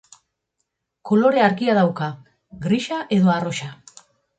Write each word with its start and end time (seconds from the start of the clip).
Kolore 1.11 1.45
argia 1.49 1.77
dauka, 1.81 2.11
grisa 2.67 3.03
edo 3.21 3.39
arrosa. 3.41 3.75